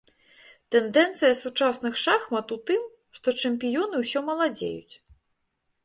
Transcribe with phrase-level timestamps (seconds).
[0.75, 2.81] Тэндэнцыя сучасных шахмат у тым,
[3.19, 4.95] што чэмпіёны ўсё маладзеюць.